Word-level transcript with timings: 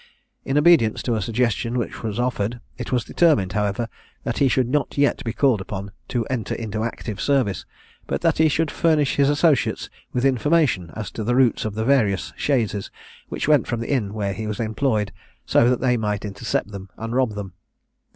In 0.45 0.57
obedience 0.57 1.03
to 1.03 1.13
a 1.13 1.21
suggestion 1.21 1.77
which 1.77 2.01
was 2.01 2.17
offered, 2.19 2.59
it 2.75 2.91
was 2.91 3.03
determined, 3.03 3.53
however, 3.53 3.87
that 4.23 4.39
he 4.39 4.47
should 4.47 4.67
not 4.67 4.97
yet 4.97 5.23
be 5.23 5.31
called 5.31 5.61
upon 5.61 5.91
to 6.07 6.25
enter 6.25 6.55
into 6.55 6.83
active 6.83 7.21
service, 7.21 7.67
but 8.07 8.21
that 8.21 8.39
he 8.39 8.49
should 8.49 8.71
furnish 8.71 9.17
his 9.17 9.29
associates 9.29 9.91
with 10.11 10.25
information 10.25 10.91
as 10.95 11.11
to 11.11 11.23
the 11.23 11.35
routes 11.35 11.65
of 11.65 11.75
the 11.75 11.85
various 11.85 12.33
chaises 12.35 12.89
which 13.29 13.47
went 13.47 13.67
from 13.67 13.79
the 13.79 13.91
inn 13.91 14.15
where 14.15 14.33
he 14.33 14.47
was 14.47 14.59
employed, 14.59 15.11
so 15.45 15.69
that 15.69 15.81
they 15.81 15.97
might 15.97 16.25
intercept 16.25 16.69
them, 16.71 16.89
and 16.97 17.13
rob 17.15 17.35
them. 17.35 17.53